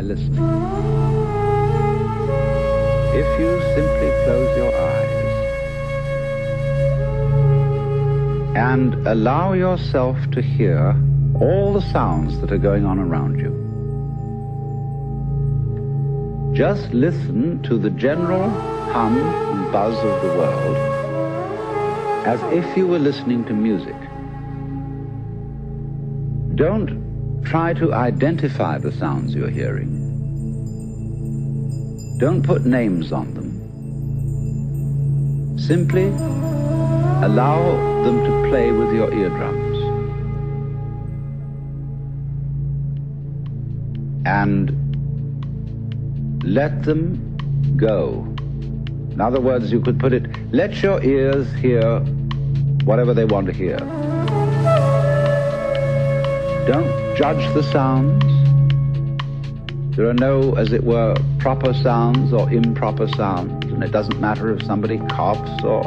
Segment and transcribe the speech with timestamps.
[0.00, 0.16] If
[3.38, 5.12] you simply close your eyes
[8.56, 10.96] and allow yourself to hear
[11.38, 13.50] all the sounds that are going on around you,
[16.56, 18.48] just listen to the general
[18.92, 20.76] hum and buzz of the world
[22.26, 23.96] as if you were listening to music.
[26.56, 27.09] Don't
[27.50, 29.90] try to identify the sounds you're hearing.
[32.18, 33.50] Don't put names on them.
[35.58, 36.06] Simply
[37.26, 37.58] allow
[38.04, 39.78] them to play with your eardrums.
[44.26, 44.70] And
[46.44, 47.36] let them
[47.76, 48.24] go.
[49.10, 51.98] In other words, you could put it, let your ears hear
[52.84, 53.78] whatever they want to hear.
[56.68, 58.24] Don't judge the sounds.
[59.94, 64.50] There are no, as it were, proper sounds or improper sounds, and it doesn't matter
[64.54, 65.82] if somebody coughs or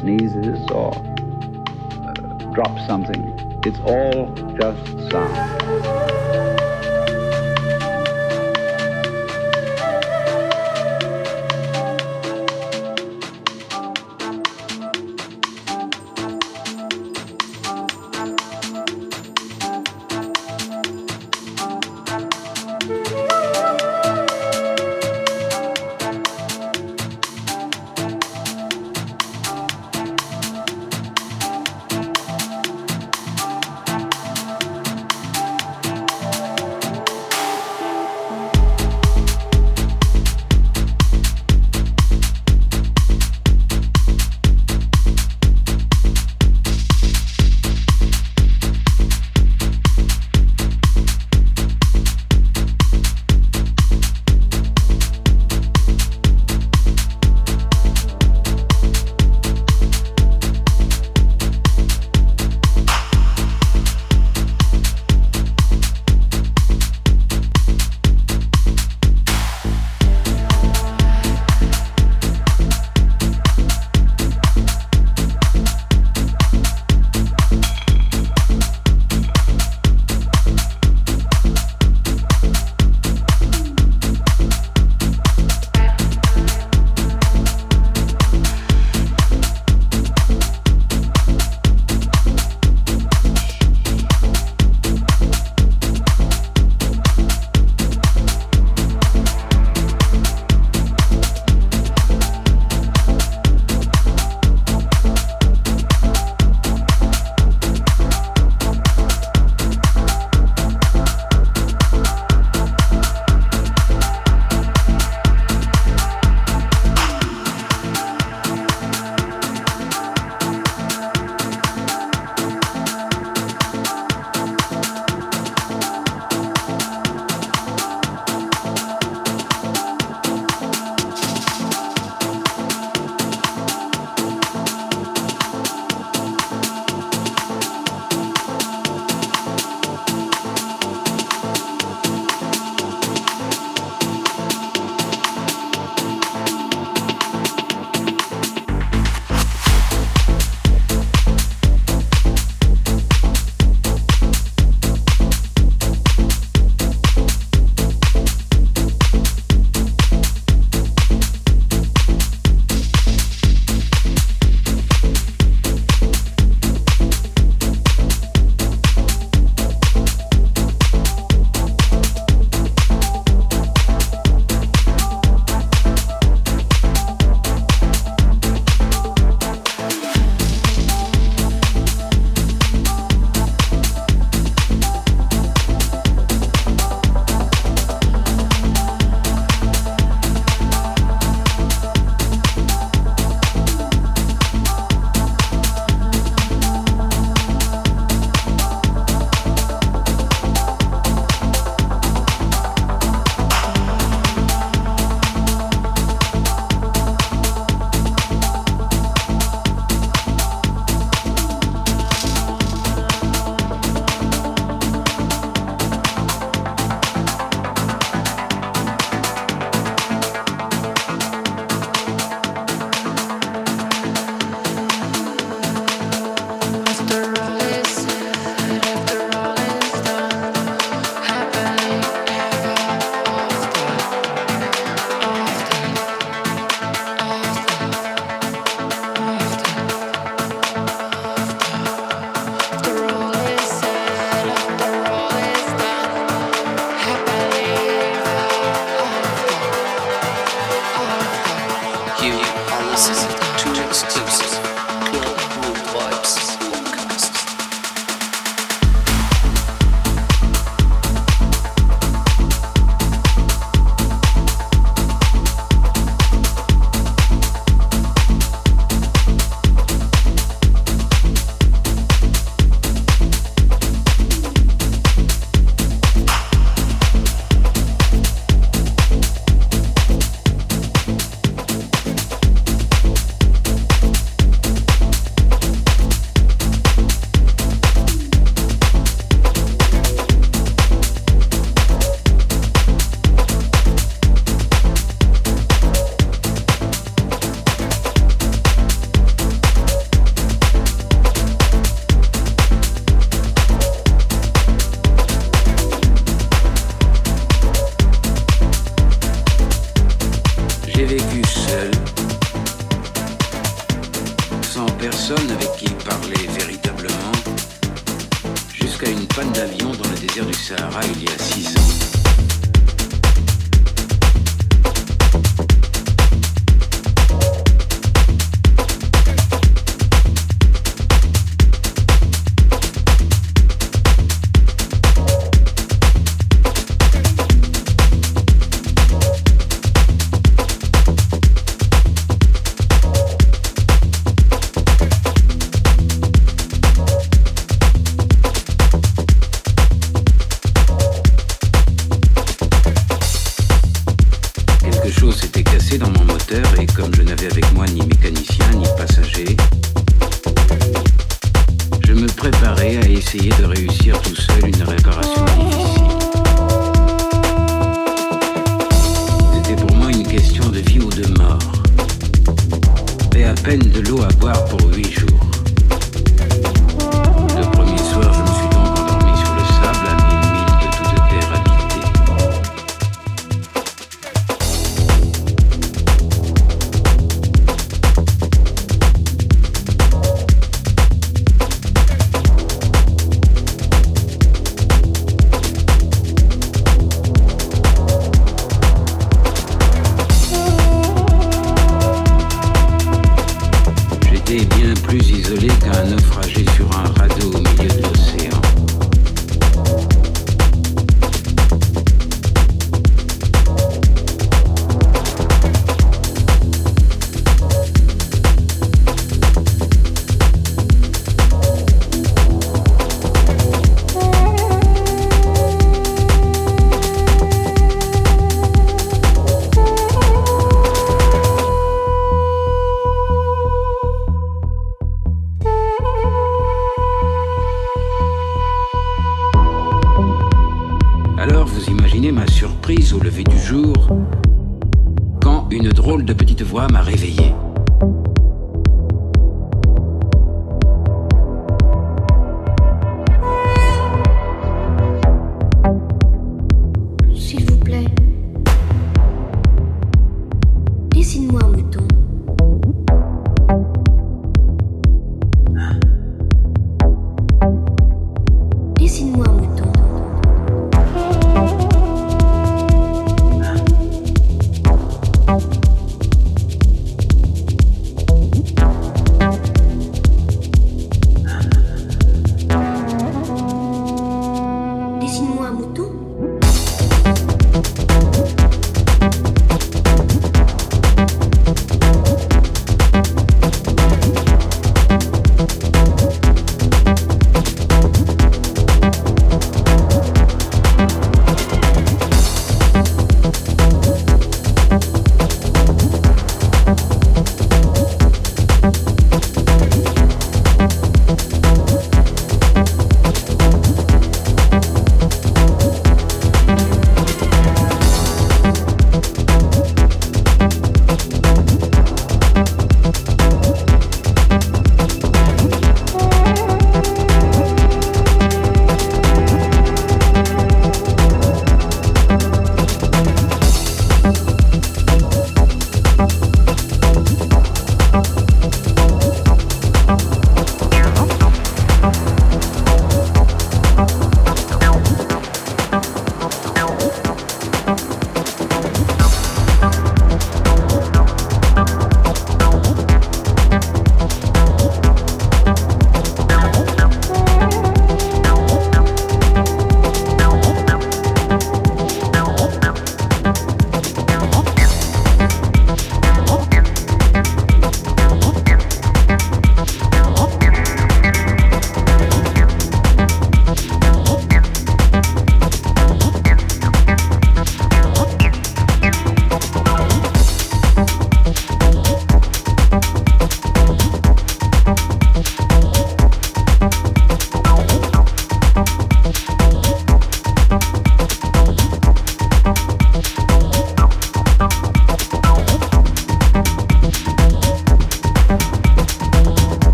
[0.00, 3.22] sneezes or uh, drops something.
[3.64, 5.51] It's all just sound.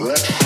[0.00, 0.39] Let's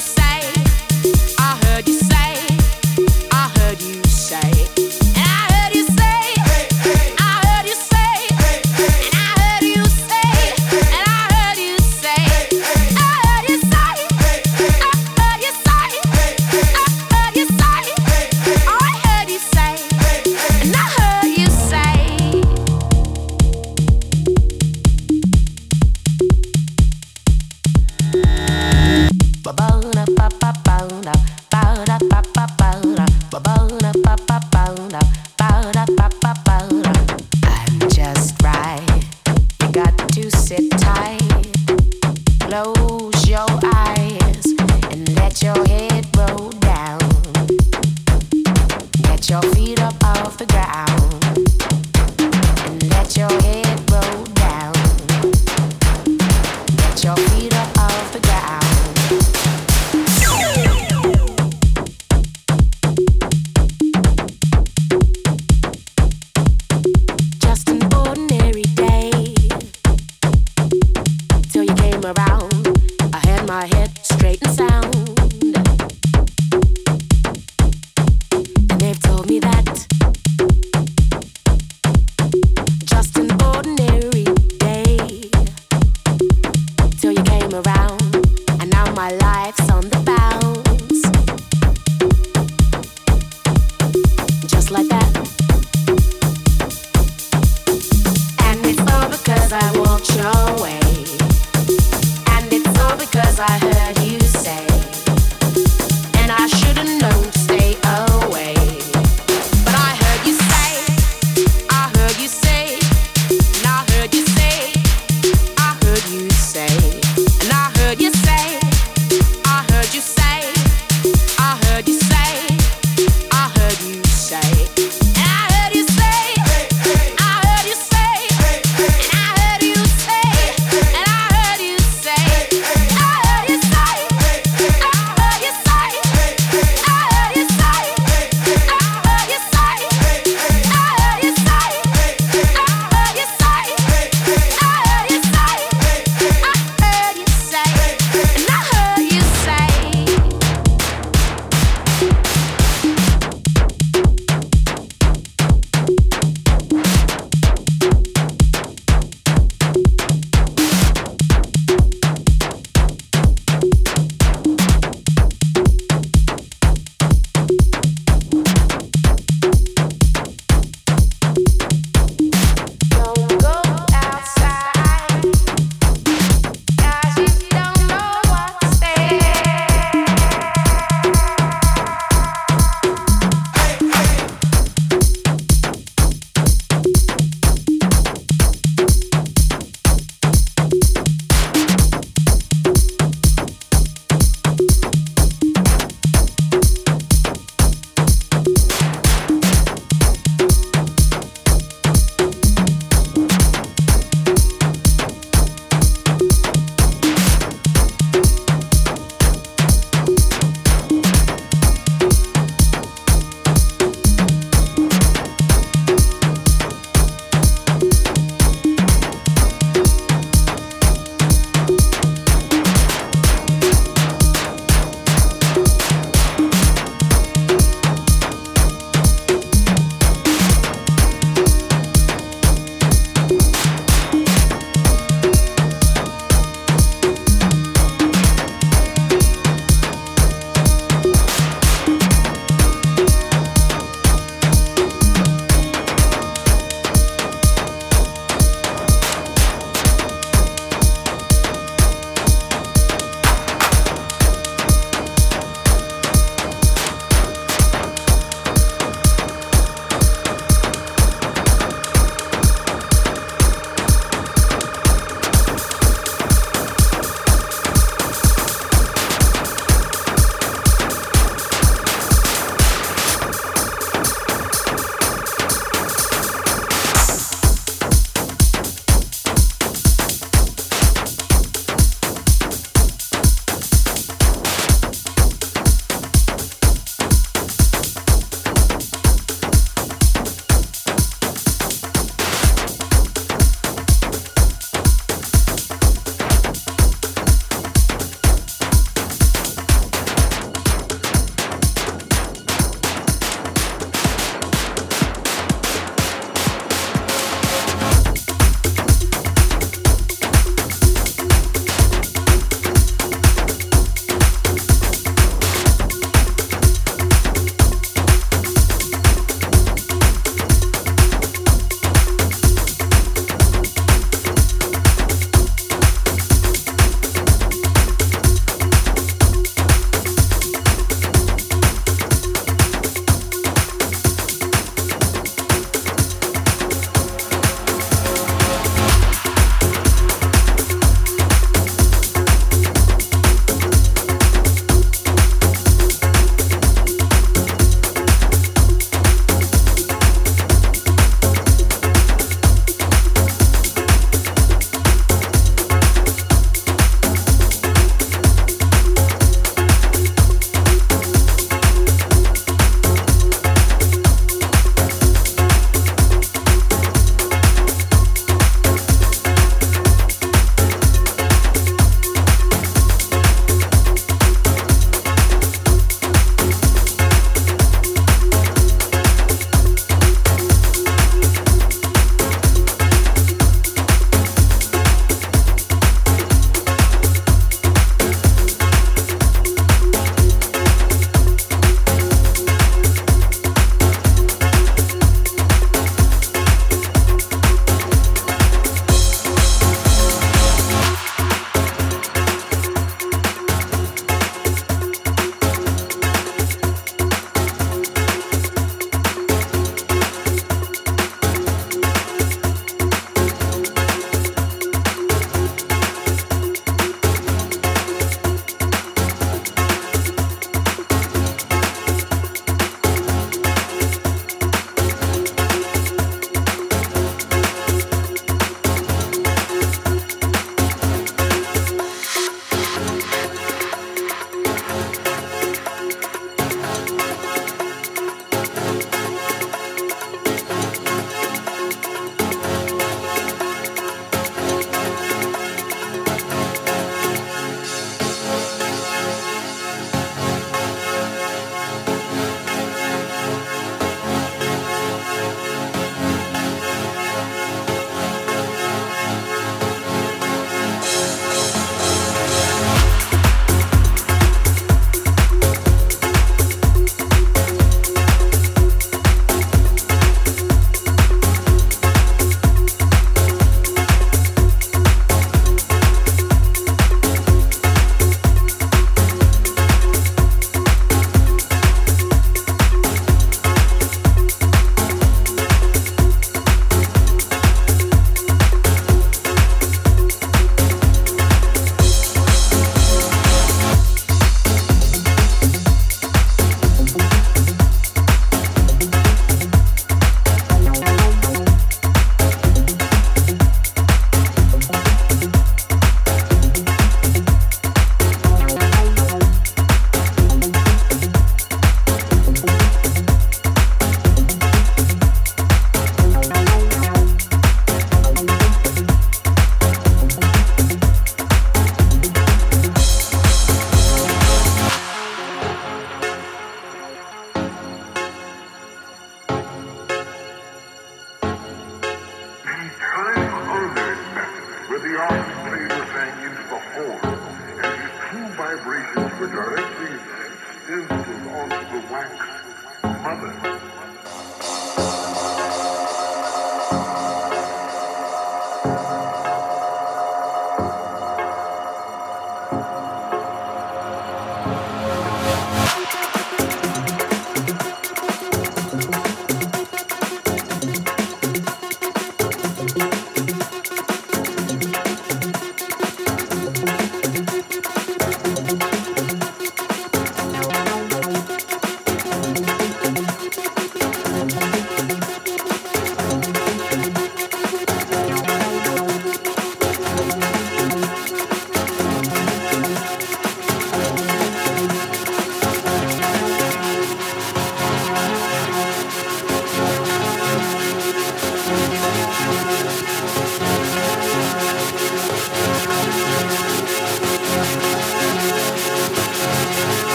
[0.00, 0.59] like that.